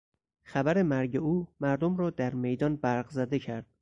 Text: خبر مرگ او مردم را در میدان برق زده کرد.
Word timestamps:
خبر 0.43 0.83
مرگ 0.83 1.15
او 1.17 1.47
مردم 1.59 1.97
را 1.97 2.09
در 2.09 2.33
میدان 2.33 2.75
برق 2.75 3.09
زده 3.09 3.39
کرد. 3.39 3.65